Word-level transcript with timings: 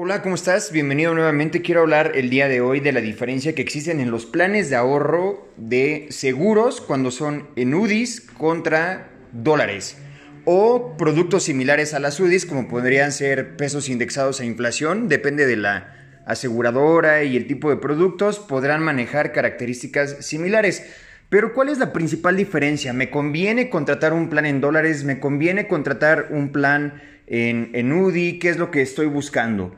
Hola, 0.00 0.22
¿cómo 0.22 0.36
estás? 0.36 0.70
Bienvenido 0.70 1.12
nuevamente. 1.12 1.60
Quiero 1.60 1.80
hablar 1.80 2.12
el 2.14 2.30
día 2.30 2.46
de 2.46 2.60
hoy 2.60 2.78
de 2.78 2.92
la 2.92 3.00
diferencia 3.00 3.56
que 3.56 3.62
existen 3.62 3.98
en 3.98 4.12
los 4.12 4.26
planes 4.26 4.70
de 4.70 4.76
ahorro 4.76 5.48
de 5.56 6.06
seguros 6.10 6.80
cuando 6.80 7.10
son 7.10 7.48
en 7.56 7.74
UDIs 7.74 8.20
contra 8.20 9.08
dólares 9.32 9.98
o 10.44 10.96
productos 10.96 11.42
similares 11.42 11.94
a 11.94 11.98
las 11.98 12.20
UDIs 12.20 12.46
como 12.46 12.68
podrían 12.68 13.10
ser 13.10 13.56
pesos 13.56 13.88
indexados 13.88 14.38
a 14.38 14.44
inflación, 14.44 15.08
depende 15.08 15.46
de 15.46 15.56
la 15.56 16.20
aseguradora 16.26 17.24
y 17.24 17.36
el 17.36 17.48
tipo 17.48 17.68
de 17.68 17.78
productos, 17.78 18.38
podrán 18.38 18.84
manejar 18.84 19.32
características 19.32 20.24
similares. 20.24 20.84
Pero 21.28 21.52
¿cuál 21.52 21.70
es 21.70 21.78
la 21.78 21.92
principal 21.92 22.36
diferencia? 22.36 22.92
¿Me 22.92 23.10
conviene 23.10 23.68
contratar 23.68 24.12
un 24.12 24.30
plan 24.30 24.46
en 24.46 24.60
dólares? 24.60 25.02
¿Me 25.02 25.18
conviene 25.18 25.66
contratar 25.66 26.28
un 26.30 26.52
plan 26.52 27.02
en, 27.28 27.70
en 27.74 27.92
UDI? 27.92 28.38
¿Qué 28.38 28.48
es 28.48 28.58
lo 28.58 28.70
que 28.70 28.82
estoy 28.82 29.06
buscando? 29.06 29.74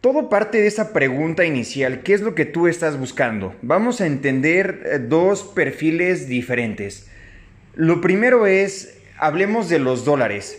Todo 0.00 0.30
parte 0.30 0.58
de 0.58 0.66
esa 0.66 0.94
pregunta 0.94 1.44
inicial, 1.44 2.00
¿qué 2.02 2.14
es 2.14 2.22
lo 2.22 2.34
que 2.34 2.46
tú 2.46 2.68
estás 2.68 2.98
buscando? 2.98 3.54
Vamos 3.60 4.00
a 4.00 4.06
entender 4.06 4.82
eh, 4.86 4.98
dos 4.98 5.42
perfiles 5.42 6.26
diferentes. 6.26 7.06
Lo 7.74 8.00
primero 8.00 8.46
es, 8.46 8.98
hablemos 9.18 9.68
de 9.68 9.78
los 9.78 10.06
dólares. 10.06 10.58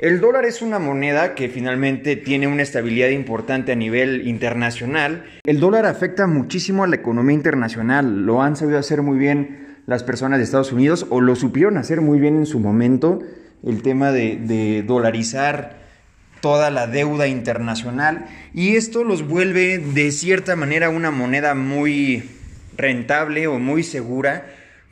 El 0.00 0.20
dólar 0.20 0.46
es 0.46 0.62
una 0.62 0.80
moneda 0.80 1.36
que 1.36 1.48
finalmente 1.48 2.16
tiene 2.16 2.48
una 2.48 2.62
estabilidad 2.62 3.10
importante 3.10 3.70
a 3.70 3.76
nivel 3.76 4.26
internacional. 4.26 5.26
El 5.44 5.60
dólar 5.60 5.86
afecta 5.86 6.26
muchísimo 6.26 6.82
a 6.82 6.88
la 6.88 6.96
economía 6.96 7.36
internacional. 7.36 8.26
Lo 8.26 8.42
han 8.42 8.56
sabido 8.56 8.80
hacer 8.80 9.02
muy 9.02 9.16
bien 9.16 9.61
las 9.86 10.02
personas 10.02 10.38
de 10.38 10.44
Estados 10.44 10.72
Unidos 10.72 11.06
o 11.10 11.20
lo 11.20 11.36
supieron 11.36 11.76
hacer 11.76 12.00
muy 12.00 12.20
bien 12.20 12.36
en 12.36 12.46
su 12.46 12.60
momento. 12.60 13.20
El 13.64 13.82
tema 13.82 14.12
de, 14.12 14.82
dolarizar 14.86 15.80
toda 16.40 16.70
la 16.70 16.88
deuda 16.88 17.28
internacional 17.28 18.26
y 18.52 18.74
esto 18.74 19.04
los 19.04 19.26
vuelve 19.28 19.78
de 19.78 20.10
cierta 20.10 20.56
manera 20.56 20.90
una 20.90 21.12
moneda 21.12 21.54
muy 21.54 22.28
rentable 22.76 23.46
o 23.46 23.60
muy 23.60 23.84
segura 23.84 24.46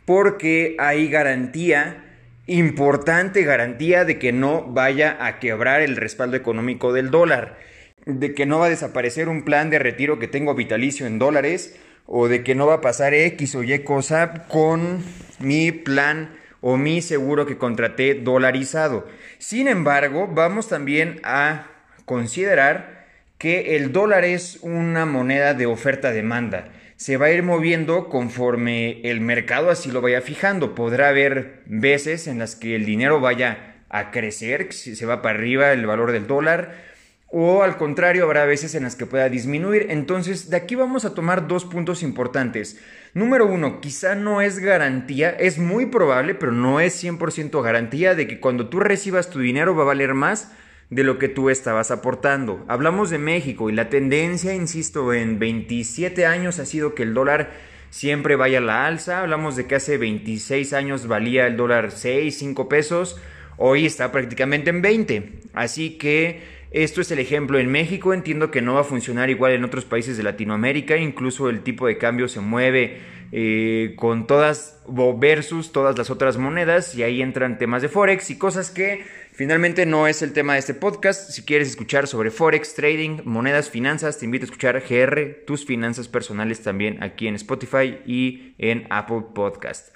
porque 0.05 0.77
hay 0.78 1.09
garantía, 1.09 2.05
importante 2.47 3.43
garantía 3.43 4.05
de 4.05 4.19
que 4.20 4.33
no 4.33 4.62
vaya 4.62 5.17
a 5.20 5.41
quebrar 5.41 5.81
el 5.81 5.97
respaldo 5.97 6.37
económico 6.37 6.93
del 6.93 7.11
dólar, 7.11 7.59
de 8.06 8.33
que 8.33 8.47
no 8.47 8.61
va 8.61 8.67
a 8.67 8.70
desaparecer 8.70 9.28
un 9.28 9.45
plan 9.45 9.70
de 9.70 9.81
retiro 9.81 10.20
que 10.20 10.28
tengo 10.28 10.55
vitalicio 10.55 11.06
en 11.06 11.19
dólares 11.19 11.77
o 12.12 12.27
de 12.27 12.42
que 12.42 12.56
no 12.56 12.66
va 12.66 12.75
a 12.75 12.80
pasar 12.80 13.14
X 13.14 13.55
o 13.55 13.62
Y 13.62 13.78
cosa 13.84 14.47
con 14.48 14.98
mi 15.39 15.70
plan 15.70 16.34
o 16.61 16.77
mi 16.77 17.03
seguro 17.03 17.47
que 17.47 17.56
contraté 17.56 18.14
dolarizado. 18.14 19.06
Sin 19.39 19.69
embargo, 19.69 20.27
vamos 20.27 20.69
también 20.69 21.20
a 21.22 21.69
considerar 22.06 23.06
que 23.38 23.77
el 23.77 23.92
dólar 23.92 24.25
es 24.25 24.58
una 24.62 25.06
moneda 25.06 25.55
de 25.55 25.66
oferta-demanda. 25.66 26.72
Se 26.97 27.16
va 27.16 27.27
a 27.27 27.31
ir 27.31 27.44
moviendo 27.44 28.08
conforme 28.08 29.00
el 29.08 29.20
mercado 29.20 29.70
así 29.70 29.92
lo 29.92 30.00
vaya 30.00 30.20
fijando. 30.20 30.75
Podrá 30.75 31.11
haber 31.11 31.62
veces 31.66 32.27
en 32.27 32.41
las 32.41 32.56
que 32.56 32.75
el 32.75 32.84
dinero 32.86 33.20
vaya 33.20 33.77
a 33.88 34.11
crecer, 34.11 34.72
se 34.72 35.06
va 35.06 35.22
para 35.22 35.38
arriba 35.38 35.72
el 35.72 35.86
valor 35.86 36.11
del 36.11 36.27
dólar, 36.27 36.90
o 37.33 37.62
al 37.62 37.77
contrario, 37.77 38.25
habrá 38.25 38.45
veces 38.45 38.75
en 38.75 38.83
las 38.83 38.97
que 38.97 39.06
pueda 39.06 39.28
disminuir. 39.28 39.86
Entonces, 39.91 40.50
de 40.50 40.56
aquí 40.56 40.75
vamos 40.75 41.05
a 41.05 41.14
tomar 41.14 41.47
dos 41.47 41.64
puntos 41.64 42.03
importantes. 42.03 42.78
Número 43.14 43.47
uno, 43.47 43.81
quizá 43.81 44.14
no 44.17 44.41
es 44.41 44.59
garantía, 44.59 45.31
es 45.31 45.59
muy 45.59 45.87
probable, 45.87 46.34
pero 46.34 46.50
no 46.50 46.81
es 46.81 47.03
100% 47.03 47.62
garantía 47.62 48.14
de 48.14 48.27
que 48.27 48.41
cuando 48.41 48.69
tú 48.69 48.81
recibas 48.81 49.31
tu 49.31 49.39
dinero 49.39 49.77
va 49.77 49.83
a 49.83 49.87
valer 49.87 50.14
más 50.14 50.53
de 50.91 51.05
lo 51.05 51.19
que 51.19 51.28
tú 51.28 51.50
estabas 51.50 51.92
aportando. 51.92 52.64
Hablamos 52.67 53.11
de 53.11 53.19
México 53.19 53.70
y 53.70 53.75
la 53.75 53.89
tendencia, 53.89 54.55
insisto, 54.55 55.15
en 55.15 55.39
27 55.39 56.27
años 56.27 56.59
ha 56.59 56.67
sido 56.67 56.94
que 56.94 57.05
el 57.05 57.15
dólar 57.15 57.50
siempre 57.91 58.34
vaya 58.34 58.59
a 58.59 58.62
la 58.62 58.87
alza. 58.87 59.20
Hablamos 59.20 59.55
de 59.55 59.66
que 59.66 59.76
hace 59.76 59.99
26 59.99 60.72
años 60.72 61.06
valía 61.06 61.47
el 61.47 61.56
dólar 61.56 61.93
6, 61.93 62.37
5 62.37 62.69
pesos. 62.69 63.21
Hoy 63.56 63.87
está 63.87 64.10
prácticamente 64.10 64.71
en 64.71 64.82
20. 64.82 65.32
Así 65.53 65.99
que 65.99 66.59
esto 66.70 67.00
es 67.00 67.10
el 67.10 67.19
ejemplo 67.19 67.58
en 67.58 67.70
México, 67.70 68.14
entiendo 68.14 68.50
que 68.50 68.62
no 68.62 68.75
va 68.75 68.82
a 68.82 68.84
funcionar 68.84 69.28
igual 69.28 69.53
en 69.53 69.64
otros 69.64 69.84
países 69.84 70.16
de 70.16 70.22
Latinoamérica, 70.22 70.97
incluso 70.97 71.48
el 71.50 71.62
tipo 71.62 71.86
de 71.86 71.98
cambio 71.98 72.28
se 72.28 72.41
mueve 72.41 73.00
eh, 73.32 73.94
con 73.97 74.26
todas 74.26 74.81
versus 75.19 75.72
todas 75.72 75.97
las 75.98 76.10
otras 76.10 76.36
monedas 76.36 76.94
y 76.94 77.03
ahí 77.03 77.22
entran 77.22 77.58
temas 77.58 77.82
de 77.82 77.88
Forex 77.88 78.31
y 78.31 78.38
cosas 78.38 78.70
que 78.70 79.04
finalmente 79.32 79.86
no 79.86 80.06
es 80.06 80.22
el 80.22 80.32
tema 80.32 80.54
de 80.54 80.60
este 80.60 80.75
podcast. 80.75 81.31
Si 81.31 81.42
quieres 81.42 81.69
escuchar 81.69 82.06
sobre 82.06 82.31
Forex, 82.31 82.75
trading, 82.75 83.20
monedas, 83.25 83.70
finanzas, 83.70 84.19
te 84.19 84.25
invito 84.25 84.44
a 84.44 84.47
escuchar 84.47 84.82
GR, 84.88 85.44
tus 85.47 85.64
finanzas 85.64 86.08
personales 86.08 86.60
también 86.62 87.02
aquí 87.02 87.26
en 87.26 87.34
Spotify 87.37 87.98
y 88.06 88.54
en 88.58 88.87
Apple 88.91 89.22
Podcast. 89.34 89.94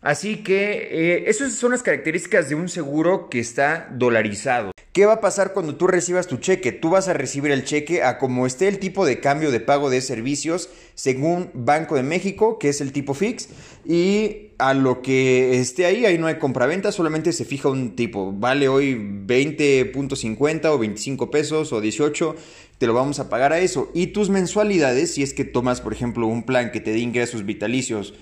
Así 0.00 0.42
que 0.42 0.88
eh, 0.90 1.24
esas 1.26 1.52
son 1.52 1.72
las 1.72 1.82
características 1.82 2.48
de 2.48 2.54
un 2.54 2.68
seguro 2.68 3.28
que 3.28 3.38
está 3.38 3.88
dolarizado. 3.92 4.72
¿Qué 4.92 5.06
va 5.06 5.14
a 5.14 5.20
pasar 5.20 5.52
cuando 5.52 5.76
tú 5.76 5.86
recibas 5.86 6.26
tu 6.26 6.38
cheque? 6.38 6.72
Tú 6.72 6.90
vas 6.90 7.06
a 7.06 7.12
recibir 7.12 7.52
el 7.52 7.64
cheque 7.64 8.02
a 8.02 8.18
como 8.18 8.44
esté 8.44 8.66
el 8.66 8.80
tipo 8.80 9.06
de 9.06 9.20
cambio 9.20 9.52
de 9.52 9.60
pago 9.60 9.88
de 9.88 10.00
servicios 10.00 10.68
según 10.96 11.50
Banco 11.54 11.94
de 11.94 12.02
México, 12.02 12.58
que 12.58 12.70
es 12.70 12.80
el 12.80 12.90
tipo 12.90 13.14
fix, 13.14 13.50
y 13.86 14.48
a 14.58 14.74
lo 14.74 15.00
que 15.00 15.60
esté 15.60 15.86
ahí, 15.86 16.06
ahí 16.06 16.18
no 16.18 16.26
hay 16.26 16.38
compraventa, 16.38 16.90
solamente 16.90 17.32
se 17.32 17.44
fija 17.44 17.68
un 17.68 17.94
tipo. 17.94 18.32
Vale 18.32 18.68
hoy 18.68 18.96
20.50 18.96 20.66
o 20.66 20.78
25 20.78 21.30
pesos 21.30 21.72
o 21.72 21.80
18, 21.80 22.34
te 22.78 22.88
lo 22.88 22.92
vamos 22.92 23.20
a 23.20 23.28
pagar 23.28 23.52
a 23.52 23.60
eso. 23.60 23.92
Y 23.94 24.08
tus 24.08 24.28
mensualidades, 24.28 25.14
si 25.14 25.22
es 25.22 25.34
que 25.34 25.44
tomas, 25.44 25.80
por 25.80 25.92
ejemplo, 25.92 26.26
un 26.26 26.42
plan 26.42 26.72
que 26.72 26.80
te 26.80 26.90
dé 26.90 26.98
ingresos 26.98 27.46
vitalicios, 27.46 28.12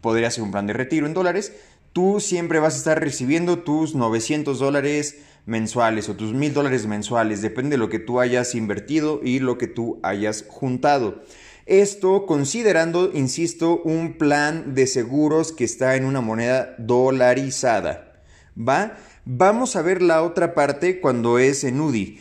podría 0.00 0.30
ser 0.30 0.42
un 0.42 0.52
plan 0.52 0.66
de 0.66 0.72
retiro 0.72 1.06
en 1.06 1.12
dólares, 1.12 1.52
tú 1.92 2.18
siempre 2.18 2.60
vas 2.60 2.74
a 2.76 2.78
estar 2.78 2.98
recibiendo 2.98 3.58
tus 3.58 3.94
900 3.94 4.58
dólares 4.58 5.18
mensuales 5.46 6.08
o 6.08 6.14
tus 6.14 6.32
mil 6.32 6.54
dólares 6.54 6.86
mensuales, 6.86 7.42
depende 7.42 7.70
de 7.70 7.78
lo 7.78 7.88
que 7.88 7.98
tú 7.98 8.20
hayas 8.20 8.54
invertido 8.54 9.20
y 9.22 9.40
lo 9.40 9.58
que 9.58 9.66
tú 9.66 10.00
hayas 10.02 10.44
juntado. 10.48 11.22
Esto 11.66 12.26
considerando, 12.26 13.10
insisto, 13.14 13.80
un 13.84 14.18
plan 14.18 14.74
de 14.74 14.86
seguros 14.86 15.52
que 15.52 15.64
está 15.64 15.96
en 15.96 16.04
una 16.04 16.20
moneda 16.20 16.74
dolarizada. 16.78 18.12
¿Va? 18.56 18.96
Vamos 19.24 19.74
a 19.74 19.82
ver 19.82 20.02
la 20.02 20.22
otra 20.22 20.54
parte 20.54 21.00
cuando 21.00 21.38
es 21.38 21.64
en 21.64 21.80
UDI. 21.80 22.18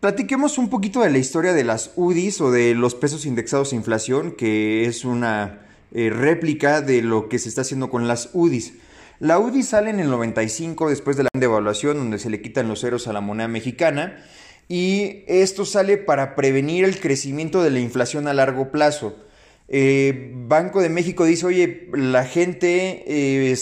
Platiquemos 0.00 0.56
un 0.56 0.70
poquito 0.70 1.02
de 1.02 1.10
la 1.10 1.18
historia 1.18 1.52
de 1.52 1.64
las 1.64 1.92
UDIs 1.96 2.40
o 2.40 2.50
de 2.50 2.74
los 2.74 2.94
pesos 2.94 3.26
indexados 3.26 3.72
a 3.72 3.76
inflación, 3.76 4.32
que 4.32 4.86
es 4.86 5.04
una 5.04 5.66
eh, 5.92 6.08
réplica 6.08 6.80
de 6.80 7.02
lo 7.02 7.28
que 7.28 7.38
se 7.38 7.50
está 7.50 7.60
haciendo 7.60 7.90
con 7.90 8.08
las 8.08 8.30
UDIs. 8.32 8.72
La 9.20 9.38
UDI 9.38 9.62
sale 9.62 9.90
en 9.90 10.00
el 10.00 10.08
95 10.08 10.88
después 10.88 11.18
de 11.18 11.24
la 11.24 11.28
devaluación 11.34 11.98
donde 11.98 12.18
se 12.18 12.30
le 12.30 12.40
quitan 12.40 12.68
los 12.68 12.80
ceros 12.80 13.06
a 13.06 13.12
la 13.12 13.20
moneda 13.20 13.48
mexicana 13.48 14.24
y 14.66 15.24
esto 15.28 15.66
sale 15.66 15.98
para 15.98 16.34
prevenir 16.34 16.86
el 16.86 16.98
crecimiento 16.98 17.62
de 17.62 17.68
la 17.68 17.80
inflación 17.80 18.28
a 18.28 18.32
largo 18.32 18.72
plazo. 18.72 19.18
Eh, 19.68 20.32
Banco 20.34 20.80
de 20.80 20.88
México 20.88 21.26
dice, 21.26 21.44
oye, 21.44 21.90
la 21.92 22.24
gente 22.24 23.04
eh, 23.06 23.54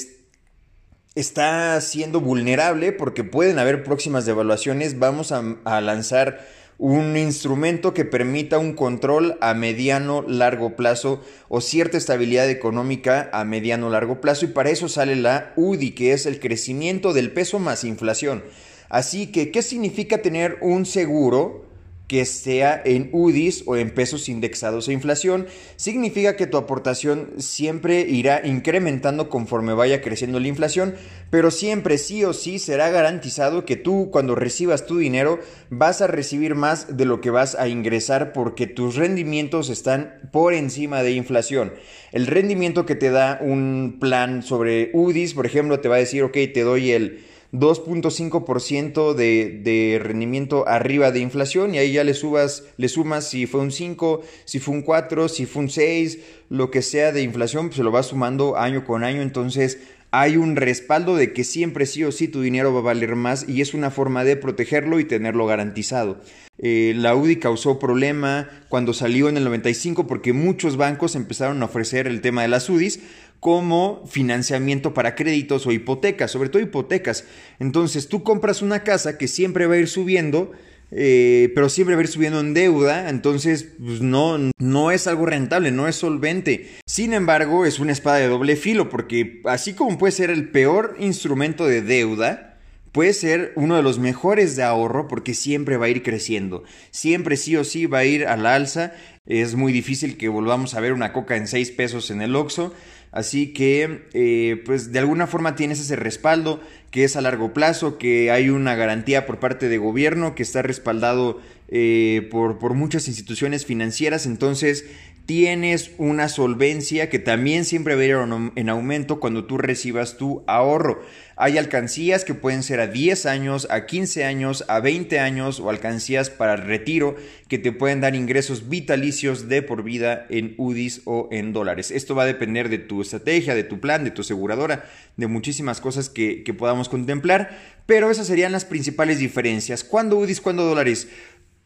está 1.16 1.80
siendo 1.80 2.20
vulnerable 2.20 2.92
porque 2.92 3.24
pueden 3.24 3.58
haber 3.58 3.82
próximas 3.82 4.26
devaluaciones, 4.26 5.00
vamos 5.00 5.32
a 5.32 5.80
lanzar 5.80 6.38
un 6.78 7.16
instrumento 7.16 7.92
que 7.92 8.04
permita 8.04 8.58
un 8.58 8.72
control 8.72 9.36
a 9.40 9.52
mediano 9.52 10.22
largo 10.22 10.76
plazo 10.76 11.20
o 11.48 11.60
cierta 11.60 11.98
estabilidad 11.98 12.48
económica 12.48 13.28
a 13.32 13.44
mediano 13.44 13.90
largo 13.90 14.20
plazo 14.20 14.44
y 14.44 14.48
para 14.48 14.70
eso 14.70 14.88
sale 14.88 15.16
la 15.16 15.52
UDI 15.56 15.90
que 15.90 16.12
es 16.12 16.24
el 16.24 16.38
crecimiento 16.38 17.12
del 17.12 17.32
peso 17.32 17.58
más 17.58 17.82
inflación. 17.82 18.44
Así 18.88 19.26
que, 19.26 19.50
¿qué 19.50 19.62
significa 19.62 20.22
tener 20.22 20.58
un 20.62 20.86
seguro 20.86 21.67
que 22.08 22.24
sea 22.24 22.80
en 22.84 23.10
UDIs 23.12 23.64
o 23.66 23.76
en 23.76 23.90
pesos 23.90 24.28
indexados 24.30 24.88
a 24.88 24.92
inflación, 24.92 25.46
significa 25.76 26.36
que 26.36 26.46
tu 26.46 26.56
aportación 26.56 27.30
siempre 27.36 28.00
irá 28.00 28.40
incrementando 28.44 29.28
conforme 29.28 29.74
vaya 29.74 30.00
creciendo 30.00 30.40
la 30.40 30.48
inflación, 30.48 30.94
pero 31.30 31.50
siempre 31.50 31.98
sí 31.98 32.24
o 32.24 32.32
sí 32.32 32.58
será 32.58 32.88
garantizado 32.88 33.66
que 33.66 33.76
tú 33.76 34.08
cuando 34.10 34.34
recibas 34.34 34.86
tu 34.86 34.96
dinero 34.96 35.38
vas 35.68 36.00
a 36.00 36.06
recibir 36.06 36.54
más 36.54 36.96
de 36.96 37.04
lo 37.04 37.20
que 37.20 37.30
vas 37.30 37.54
a 37.54 37.68
ingresar 37.68 38.32
porque 38.32 38.66
tus 38.66 38.96
rendimientos 38.96 39.68
están 39.68 40.14
por 40.32 40.54
encima 40.54 41.02
de 41.02 41.12
inflación. 41.12 41.74
El 42.10 42.26
rendimiento 42.26 42.86
que 42.86 42.94
te 42.94 43.10
da 43.10 43.38
un 43.42 43.98
plan 44.00 44.42
sobre 44.42 44.90
UDIs, 44.94 45.34
por 45.34 45.44
ejemplo, 45.44 45.80
te 45.80 45.88
va 45.88 45.96
a 45.96 45.98
decir, 45.98 46.22
ok, 46.22 46.38
te 46.54 46.62
doy 46.62 46.92
el 46.92 47.27
2.5% 47.52 49.14
de, 49.14 49.60
de 49.62 50.00
rendimiento 50.02 50.68
arriba 50.68 51.10
de 51.10 51.20
inflación 51.20 51.74
y 51.74 51.78
ahí 51.78 51.92
ya 51.92 52.04
le 52.04 52.14
subas, 52.14 52.64
le 52.76 52.88
sumas 52.88 53.28
si 53.28 53.46
fue 53.46 53.60
un 53.60 53.70
5, 53.70 54.22
si 54.44 54.58
fue 54.58 54.74
un 54.74 54.82
4, 54.82 55.28
si 55.28 55.46
fue 55.46 55.62
un 55.62 55.70
6, 55.70 56.18
lo 56.50 56.70
que 56.70 56.82
sea 56.82 57.12
de 57.12 57.22
inflación, 57.22 57.68
pues 57.68 57.76
se 57.76 57.82
lo 57.82 57.90
vas 57.90 58.06
sumando 58.06 58.56
año 58.58 58.84
con 58.84 59.02
año, 59.02 59.22
entonces 59.22 59.78
hay 60.10 60.36
un 60.36 60.56
respaldo 60.56 61.16
de 61.16 61.32
que 61.32 61.44
siempre 61.44 61.86
sí 61.86 62.04
o 62.04 62.12
sí 62.12 62.28
tu 62.28 62.40
dinero 62.40 62.72
va 62.72 62.80
a 62.80 62.82
valer 62.82 63.14
más 63.14 63.46
y 63.48 63.60
es 63.60 63.74
una 63.74 63.90
forma 63.90 64.24
de 64.24 64.36
protegerlo 64.36 65.00
y 65.00 65.04
tenerlo 65.04 65.46
garantizado. 65.46 66.18
Eh, 66.60 66.92
la 66.96 67.14
UDI 67.14 67.36
causó 67.36 67.78
problema 67.78 68.48
cuando 68.68 68.92
salió 68.92 69.28
en 69.28 69.36
el 69.36 69.44
95 69.44 70.06
porque 70.06 70.32
muchos 70.32 70.76
bancos 70.76 71.14
empezaron 71.14 71.62
a 71.62 71.66
ofrecer 71.66 72.08
el 72.08 72.20
tema 72.20 72.42
de 72.42 72.48
las 72.48 72.68
UDIs 72.68 73.00
como 73.40 74.04
financiamiento 74.06 74.94
para 74.94 75.14
créditos 75.14 75.66
o 75.66 75.72
hipotecas, 75.72 76.30
sobre 76.30 76.48
todo 76.48 76.62
hipotecas. 76.62 77.24
Entonces 77.58 78.08
tú 78.08 78.22
compras 78.22 78.62
una 78.62 78.82
casa 78.82 79.18
que 79.18 79.28
siempre 79.28 79.66
va 79.66 79.74
a 79.74 79.78
ir 79.78 79.88
subiendo, 79.88 80.52
eh, 80.90 81.52
pero 81.54 81.68
siempre 81.68 81.94
va 81.94 82.00
a 82.00 82.04
ir 82.04 82.08
subiendo 82.08 82.40
en 82.40 82.54
deuda, 82.54 83.10
entonces 83.10 83.68
pues 83.78 84.00
no, 84.00 84.38
no 84.58 84.90
es 84.90 85.06
algo 85.06 85.26
rentable, 85.26 85.70
no 85.70 85.86
es 85.86 85.96
solvente. 85.96 86.68
Sin 86.86 87.12
embargo, 87.12 87.66
es 87.66 87.78
una 87.78 87.92
espada 87.92 88.16
de 88.16 88.28
doble 88.28 88.56
filo, 88.56 88.88
porque 88.88 89.40
así 89.44 89.74
como 89.74 89.98
puede 89.98 90.12
ser 90.12 90.30
el 90.30 90.50
peor 90.50 90.96
instrumento 90.98 91.66
de 91.66 91.82
deuda, 91.82 92.48
puede 92.92 93.12
ser 93.12 93.52
uno 93.54 93.76
de 93.76 93.82
los 93.82 93.98
mejores 93.98 94.56
de 94.56 94.62
ahorro 94.64 95.08
porque 95.08 95.34
siempre 95.34 95.76
va 95.76 95.86
a 95.86 95.90
ir 95.90 96.02
creciendo. 96.02 96.64
Siempre 96.90 97.36
sí 97.36 97.56
o 97.56 97.64
sí 97.64 97.86
va 97.86 97.98
a 97.98 98.04
ir 98.04 98.26
a 98.26 98.36
la 98.36 98.54
alza. 98.54 98.92
Es 99.26 99.54
muy 99.54 99.72
difícil 99.72 100.16
que 100.16 100.28
volvamos 100.28 100.74
a 100.74 100.80
ver 100.80 100.92
una 100.92 101.12
coca 101.12 101.36
en 101.36 101.46
6 101.46 101.70
pesos 101.72 102.10
en 102.10 102.22
el 102.22 102.34
Oxxo. 102.34 102.74
Así 103.10 103.52
que, 103.52 104.06
eh, 104.12 104.62
pues 104.66 104.92
de 104.92 104.98
alguna 104.98 105.26
forma 105.26 105.56
tienes 105.56 105.80
ese 105.80 105.96
respaldo 105.96 106.60
que 106.90 107.04
es 107.04 107.16
a 107.16 107.20
largo 107.20 107.52
plazo, 107.52 107.98
que 107.98 108.30
hay 108.30 108.48
una 108.48 108.74
garantía 108.74 109.26
por 109.26 109.38
parte 109.38 109.68
de 109.68 109.78
gobierno, 109.78 110.34
que 110.34 110.42
está 110.42 110.62
respaldado 110.62 111.40
eh, 111.68 112.28
por, 112.30 112.58
por 112.58 112.74
muchas 112.74 113.08
instituciones 113.08 113.66
financieras. 113.66 114.26
Entonces, 114.26 114.86
tienes 115.28 115.90
una 115.98 116.26
solvencia 116.30 117.10
que 117.10 117.18
también 117.18 117.66
siempre 117.66 117.94
va 117.94 118.00
a 118.00 118.04
ir 118.06 118.16
en 118.56 118.68
aumento 118.70 119.20
cuando 119.20 119.44
tú 119.44 119.58
recibas 119.58 120.16
tu 120.16 120.42
ahorro. 120.46 121.02
Hay 121.36 121.58
alcancías 121.58 122.24
que 122.24 122.32
pueden 122.32 122.62
ser 122.62 122.80
a 122.80 122.86
10 122.86 123.26
años, 123.26 123.68
a 123.70 123.84
15 123.84 124.24
años, 124.24 124.64
a 124.68 124.80
20 124.80 125.18
años 125.18 125.60
o 125.60 125.68
alcancías 125.68 126.30
para 126.30 126.56
retiro 126.56 127.14
que 127.46 127.58
te 127.58 127.72
pueden 127.72 128.00
dar 128.00 128.14
ingresos 128.14 128.70
vitalicios 128.70 129.50
de 129.50 129.60
por 129.60 129.82
vida 129.82 130.24
en 130.30 130.54
UDIs 130.56 131.02
o 131.04 131.28
en 131.30 131.52
dólares. 131.52 131.90
Esto 131.90 132.14
va 132.14 132.22
a 132.22 132.26
depender 132.26 132.70
de 132.70 132.78
tu 132.78 133.02
estrategia, 133.02 133.54
de 133.54 133.64
tu 133.64 133.80
plan, 133.80 134.04
de 134.04 134.10
tu 134.10 134.22
aseguradora, 134.22 134.86
de 135.18 135.26
muchísimas 135.26 135.82
cosas 135.82 136.08
que, 136.08 136.42
que 136.42 136.54
podamos 136.54 136.88
contemplar, 136.88 137.50
pero 137.84 138.10
esas 138.10 138.28
serían 138.28 138.52
las 138.52 138.64
principales 138.64 139.18
diferencias. 139.18 139.84
¿Cuándo 139.84 140.16
UDIs, 140.16 140.40
cuándo 140.40 140.64
dólares? 140.64 141.06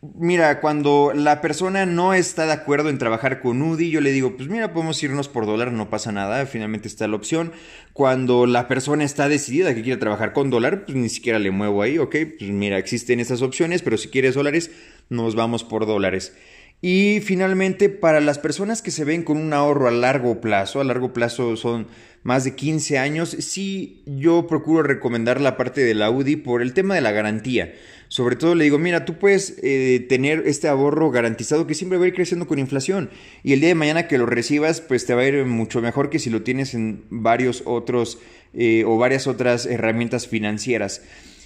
Mira, 0.03 0.61
cuando 0.61 1.13
la 1.15 1.41
persona 1.41 1.87
no 1.87 2.13
está 2.13 2.45
de 2.47 2.53
acuerdo 2.53 2.89
en 2.89 2.99
trabajar 2.99 3.41
con 3.41 3.63
UDI, 3.63 3.89
yo 3.89 4.01
le 4.01 4.11
digo, 4.11 4.37
pues 4.37 4.49
mira, 4.49 4.73
podemos 4.73 5.01
irnos 5.01 5.29
por 5.29 5.47
dólar, 5.47 5.71
no 5.71 5.91
pasa 5.91 6.11
nada, 6.11 6.45
finalmente 6.45 6.89
está 6.89 7.07
la 7.07 7.15
opción. 7.15 7.53
Cuando 7.93 8.47
la 8.47 8.67
persona 8.67 9.05
está 9.05 9.29
decidida 9.29 9.77
que 9.77 9.83
quiere 9.83 10.01
trabajar 10.01 10.33
con 10.33 10.51
dólar, 10.51 10.87
pues 10.87 10.97
ni 10.97 11.09
siquiera 11.09 11.39
le 11.39 11.53
muevo 11.53 11.83
ahí, 11.83 11.99
ok, 11.99 12.17
pues 12.37 12.51
mira, 12.51 12.79
existen 12.79 13.21
esas 13.21 13.43
opciones, 13.43 13.83
pero 13.83 13.97
si 13.97 14.09
quieres 14.09 14.35
dólares, 14.35 14.73
nos 15.09 15.37
vamos 15.37 15.63
por 15.63 15.87
dólares. 15.87 16.35
Y 16.81 17.21
finalmente, 17.21 17.89
para 17.89 18.21
las 18.21 18.41
personas 18.41 18.83
que 18.83 18.91
se 18.91 19.05
ven 19.05 19.23
con 19.23 19.37
un 19.37 19.53
ahorro 19.53 19.87
a 19.87 19.93
largo 19.93 20.41
plazo, 20.41 20.81
a 20.81 20.85
largo 20.85 21.13
plazo 21.13 21.57
son 21.57 21.87
más 22.25 22.43
de 22.43 22.57
15 22.57 22.99
años, 22.99 23.31
sí 23.39 24.03
yo 24.07 24.49
procuro 24.49 24.83
recomendar 24.83 25.41
la 25.41 25.57
parte 25.57 25.81
de 25.83 25.95
la 25.95 26.11
UDI 26.11 26.37
por 26.37 26.61
el 26.61 26.75
tema 26.75 26.97
de 26.97 27.01
la 27.01 27.13
garantía. 27.13 27.73
Sobre 28.13 28.37
todo 28.37 28.55
le 28.55 28.65
digo, 28.65 28.79
mira, 28.79 29.07
tú 29.07 29.15
puedes 29.15 29.57
eh, 29.63 30.05
tener 30.07 30.43
este 30.45 30.69
ahorro 30.69 31.11
garantizado 31.11 31.67
que 31.67 31.73
siempre 31.73 31.97
va 31.97 32.05
a 32.05 32.09
ir 32.09 32.15
creciendo 32.15 32.47
con 32.47 32.59
inflación. 32.59 33.09
Y 33.43 33.55
el 33.55 33.61
día 33.61 33.71
de 33.71 33.75
mañana 33.75 34.07
que 34.07 34.19
lo 34.19 34.27
recibas, 34.27 34.83
pues 34.83 35.07
te 35.07 35.15
va 35.15 35.23
a 35.23 35.27
ir 35.27 35.47
mucho 35.47 35.81
mejor 35.81 36.11
que 36.11 36.19
si 36.19 36.29
lo 36.29 36.43
tienes 36.43 36.75
en 36.75 37.05
varios 37.09 37.63
otros 37.65 38.19
eh, 38.53 38.85
o 38.87 38.99
varias 38.99 39.27
otras 39.27 39.65
herramientas 39.65 40.29
financieras. 40.29 41.01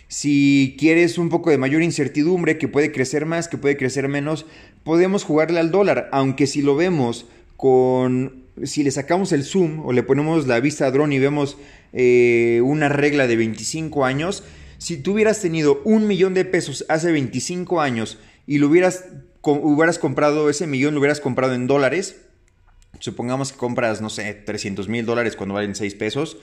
Si 0.09 0.75
quieres 0.77 1.19
un 1.19 1.29
poco 1.29 1.51
de 1.51 1.59
mayor 1.59 1.83
incertidumbre, 1.83 2.59
que 2.59 2.67
puede 2.67 2.91
crecer 2.91 3.27
más, 3.27 3.47
que 3.47 3.59
puede 3.59 3.77
crecer 3.77 4.09
menos, 4.09 4.45
podemos 4.83 5.23
jugarle 5.23 5.61
al 5.61 5.71
dólar. 5.71 6.09
Aunque 6.11 6.49
si 6.49 6.63
lo 6.63 6.75
vemos 6.75 7.27
con 7.57 8.43
si 8.65 8.83
le 8.83 8.91
sacamos 8.91 9.31
el 9.31 9.45
zoom 9.45 9.87
o 9.87 9.93
le 9.93 10.03
ponemos 10.03 10.49
la 10.49 10.59
vista 10.59 10.87
a 10.87 10.91
dron 10.91 11.13
y 11.13 11.21
vemos 11.21 11.59
eh, 11.93 12.61
una 12.65 12.89
regla 12.89 13.29
de 13.29 13.37
25 13.37 14.05
años, 14.05 14.43
si 14.79 14.97
tú 14.97 15.13
hubieras 15.13 15.41
tenido 15.41 15.81
un 15.85 16.07
millón 16.07 16.35
de 16.35 16.45
pesos 16.45 16.85
hace 16.89 17.13
25 17.13 17.81
años 17.81 18.19
y 18.47 18.59
lo 18.59 18.69
hubieras, 18.69 19.05
hubieras 19.43 19.99
comprado 19.99 20.51
ese 20.51 20.67
millón, 20.67 20.95
lo 20.95 21.01
hubieras 21.01 21.21
comprado 21.21 21.55
en 21.55 21.67
dólares, 21.67 22.23
supongamos 23.01 23.53
que 23.53 23.59
compras, 23.59 24.01
no 24.01 24.11
sé, 24.11 24.33
300 24.35 24.89
mil 24.89 25.07
dólares 25.07 25.37
cuando 25.37 25.55
valen 25.55 25.75
6 25.75 25.95
pesos, 25.95 26.39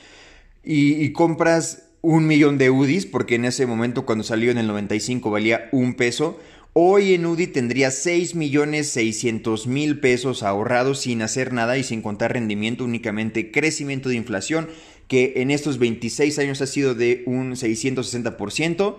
y, 0.65 1.11
compras 1.11 1.89
un 2.01 2.25
millón 2.25 2.57
de 2.57 2.69
UDIs, 2.69 3.05
porque 3.05 3.35
en 3.35 3.43
ese 3.43 3.65
momento 3.65 4.05
cuando 4.05 4.23
salió 4.23 4.49
en 4.49 4.57
el 4.57 4.67
95 4.67 5.29
valía 5.29 5.67
un 5.73 5.95
peso, 5.95 6.39
Hoy 6.75 7.13
en 7.13 7.27
UDI 7.27 7.45
tendría 7.45 7.91
6 7.91 8.33
millones 8.33 8.89
600 8.89 9.67
mil 9.67 9.99
pesos 9.99 10.41
ahorrados 10.41 11.01
sin 11.01 11.21
hacer 11.21 11.53
nada 11.53 11.77
y 11.77 11.83
sin 11.83 12.01
contar 12.01 12.33
rendimiento, 12.33 12.83
únicamente 12.83 13.51
crecimiento 13.51 14.09
de 14.09 14.15
inflación 14.15 14.69
que 15.13 15.33
en 15.35 15.51
estos 15.51 15.77
26 15.77 16.39
años 16.39 16.59
ha 16.63 16.65
sido 16.65 16.95
de 16.95 17.21
un 17.27 17.51
660%. 17.51 18.95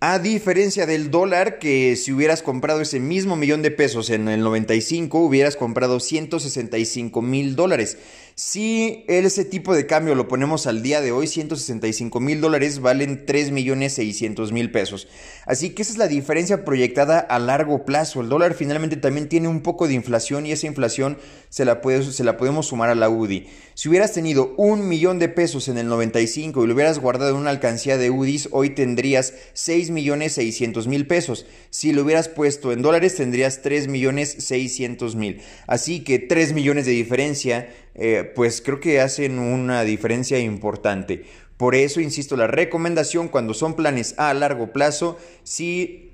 A 0.00 0.18
diferencia 0.18 0.86
del 0.86 1.10
dólar, 1.10 1.58
que 1.58 1.94
si 1.96 2.10
hubieras 2.10 2.40
comprado 2.42 2.80
ese 2.80 3.00
mismo 3.00 3.36
millón 3.36 3.60
de 3.60 3.70
pesos 3.70 4.08
en 4.08 4.28
el 4.28 4.40
95, 4.40 5.18
hubieras 5.18 5.56
comprado 5.56 6.00
165 6.00 7.20
mil 7.20 7.54
dólares. 7.54 7.98
Si 8.34 9.04
ese 9.08 9.44
tipo 9.44 9.74
de 9.74 9.86
cambio 9.86 10.14
lo 10.14 10.26
ponemos 10.26 10.66
al 10.66 10.82
día 10.82 11.02
de 11.02 11.12
hoy, 11.12 11.26
165 11.26 12.18
mil 12.18 12.40
dólares 12.40 12.80
valen 12.80 13.26
3 13.26 13.50
millones 13.50 13.92
600 13.92 14.52
mil 14.52 14.70
pesos. 14.70 15.06
Así 15.44 15.70
que 15.70 15.82
esa 15.82 15.92
es 15.92 15.98
la 15.98 16.08
diferencia 16.08 16.64
proyectada 16.64 17.18
a 17.18 17.38
largo 17.38 17.84
plazo. 17.84 18.22
El 18.22 18.30
dólar 18.30 18.54
finalmente 18.54 18.96
también 18.96 19.28
tiene 19.28 19.48
un 19.48 19.60
poco 19.60 19.86
de 19.86 19.94
inflación 19.94 20.46
y 20.46 20.52
esa 20.52 20.66
inflación 20.66 21.18
se 21.50 21.66
la, 21.66 21.82
se 21.82 22.24
la 22.24 22.38
podemos 22.38 22.68
sumar 22.68 22.88
a 22.88 22.94
la 22.94 23.10
UDI. 23.10 23.48
Si 23.74 23.90
hubieras 23.90 24.12
tenido 24.12 24.54
un 24.56 24.88
millón 24.88 25.18
de 25.18 25.28
pesos 25.28 25.68
en 25.68 25.76
el 25.76 25.88
95 25.88 26.64
y 26.64 26.66
lo 26.66 26.74
hubieras 26.74 27.00
guardado 27.00 27.32
en 27.32 27.36
una 27.36 27.50
alcancía 27.50 27.98
de 27.98 28.10
UDIs, 28.10 28.48
hoy 28.52 28.70
tendrías 28.70 29.34
6 29.52 29.90
millones 29.90 30.32
600 30.32 30.86
mil 30.86 31.06
pesos. 31.06 31.44
Si 31.68 31.92
lo 31.92 32.02
hubieras 32.02 32.28
puesto 32.28 32.72
en 32.72 32.80
dólares, 32.80 33.16
tendrías 33.16 33.60
3 33.60 33.88
millones 33.88 34.34
600 34.38 35.16
mil. 35.16 35.42
Así 35.66 36.02
que 36.02 36.18
3 36.18 36.54
millones 36.54 36.86
de 36.86 36.92
diferencia 36.92 37.68
eh, 37.94 38.30
pues 38.34 38.62
creo 38.62 38.80
que 38.80 39.00
hacen 39.00 39.38
una 39.38 39.82
diferencia 39.82 40.38
importante. 40.38 41.24
Por 41.56 41.74
eso, 41.74 42.00
insisto, 42.00 42.36
la 42.36 42.46
recomendación 42.46 43.28
cuando 43.28 43.54
son 43.54 43.74
planes 43.74 44.14
a 44.18 44.34
largo 44.34 44.72
plazo, 44.72 45.18
sí 45.44 46.10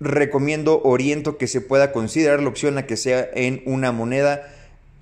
recomiendo, 0.00 0.82
oriento 0.82 1.38
que 1.38 1.46
se 1.46 1.60
pueda 1.60 1.92
considerar 1.92 2.42
la 2.42 2.48
opción 2.48 2.76
a 2.76 2.86
que 2.86 2.96
sea 2.96 3.26
en 3.34 3.62
una 3.64 3.92
moneda 3.92 4.52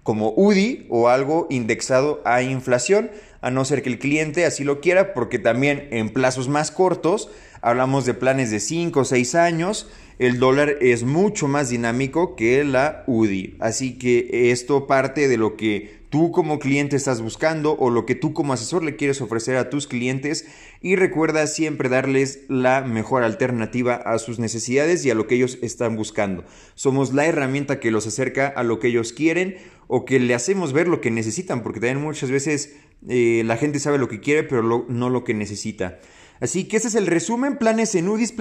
como 0.04 0.32
UDI 0.36 0.86
o 0.90 1.08
algo 1.08 1.46
indexado 1.50 2.20
a 2.24 2.42
inflación, 2.42 3.10
a 3.40 3.50
no 3.50 3.64
ser 3.64 3.82
que 3.82 3.88
el 3.88 3.98
cliente 3.98 4.44
así 4.44 4.62
lo 4.62 4.80
quiera, 4.80 5.14
porque 5.14 5.38
también 5.38 5.88
en 5.90 6.10
plazos 6.10 6.48
más 6.48 6.70
cortos, 6.70 7.30
hablamos 7.62 8.04
de 8.04 8.14
planes 8.14 8.50
de 8.50 8.60
5 8.60 9.00
o 9.00 9.04
6 9.04 9.34
años, 9.34 9.88
el 10.18 10.38
dólar 10.38 10.76
es 10.80 11.02
mucho 11.02 11.48
más 11.48 11.70
dinámico 11.70 12.36
que 12.36 12.64
la 12.64 13.04
UDI. 13.06 13.56
Así 13.60 13.98
que 13.98 14.50
esto 14.50 14.86
parte 14.86 15.28
de 15.28 15.36
lo 15.36 15.56
que 15.56 16.04
tú 16.14 16.30
como 16.30 16.60
cliente 16.60 16.94
estás 16.94 17.20
buscando 17.20 17.76
o 17.76 17.90
lo 17.90 18.06
que 18.06 18.14
tú 18.14 18.32
como 18.32 18.52
asesor 18.52 18.84
le 18.84 18.94
quieres 18.94 19.20
ofrecer 19.20 19.56
a 19.56 19.68
tus 19.68 19.88
clientes 19.88 20.46
y 20.80 20.94
recuerda 20.94 21.48
siempre 21.48 21.88
darles 21.88 22.44
la 22.48 22.82
mejor 22.82 23.24
alternativa 23.24 23.94
a 23.96 24.18
sus 24.18 24.38
necesidades 24.38 25.04
y 25.04 25.10
a 25.10 25.16
lo 25.16 25.26
que 25.26 25.34
ellos 25.34 25.58
están 25.60 25.96
buscando. 25.96 26.44
Somos 26.76 27.12
la 27.12 27.26
herramienta 27.26 27.80
que 27.80 27.90
los 27.90 28.06
acerca 28.06 28.46
a 28.46 28.62
lo 28.62 28.78
que 28.78 28.88
ellos 28.88 29.12
quieren 29.12 29.56
o 29.88 30.04
que 30.04 30.20
le 30.20 30.34
hacemos 30.34 30.72
ver 30.72 30.86
lo 30.86 31.00
que 31.00 31.10
necesitan, 31.10 31.64
porque 31.64 31.80
también 31.80 32.00
muchas 32.00 32.30
veces 32.30 32.76
eh, 33.08 33.42
la 33.44 33.56
gente 33.56 33.80
sabe 33.80 33.98
lo 33.98 34.08
que 34.08 34.20
quiere 34.20 34.44
pero 34.44 34.86
no 34.88 35.10
lo 35.10 35.24
que 35.24 35.34
necesita. 35.34 35.98
Así 36.38 36.68
que 36.68 36.76
ese 36.76 36.86
es 36.86 36.94
el 36.94 37.08
resumen, 37.08 37.58
planes 37.58 37.94
en 37.96 38.08
UDIs, 38.08 38.32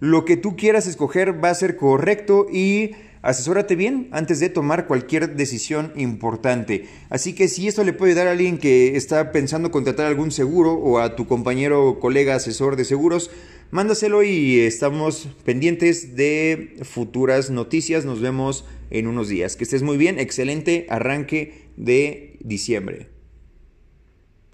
lo 0.00 0.24
que 0.24 0.36
tú 0.36 0.56
quieras 0.56 0.86
escoger 0.86 1.42
va 1.42 1.50
a 1.50 1.54
ser 1.54 1.76
correcto 1.76 2.46
y 2.52 2.92
asesórate 3.22 3.74
bien 3.74 4.08
antes 4.12 4.38
de 4.38 4.50
tomar 4.50 4.86
cualquier 4.86 5.34
decisión 5.34 5.92
importante. 5.96 6.86
Así 7.08 7.32
que 7.32 7.48
si 7.48 7.66
esto 7.66 7.82
le 7.82 7.94
puede 7.94 8.14
dar 8.14 8.26
a 8.26 8.32
alguien 8.32 8.58
que 8.58 8.96
está 8.96 9.32
pensando 9.32 9.70
contratar 9.70 10.06
algún 10.06 10.30
seguro 10.30 10.74
o 10.74 10.98
a 10.98 11.16
tu 11.16 11.26
compañero 11.26 11.88
o 11.88 12.00
colega 12.00 12.34
asesor 12.34 12.76
de 12.76 12.84
seguros, 12.84 13.30
mándaselo 13.70 14.22
y 14.22 14.60
estamos 14.60 15.28
pendientes 15.44 16.16
de 16.16 16.76
futuras 16.82 17.50
noticias. 17.50 18.04
Nos 18.04 18.20
vemos 18.20 18.66
en 18.90 19.06
unos 19.06 19.28
días. 19.28 19.56
Que 19.56 19.64
estés 19.64 19.82
muy 19.82 19.96
bien, 19.96 20.18
excelente 20.18 20.86
arranque 20.90 21.68
de 21.76 22.36
diciembre. 22.40 23.13